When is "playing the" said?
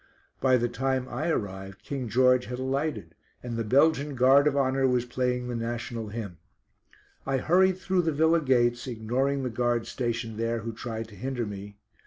5.05-5.55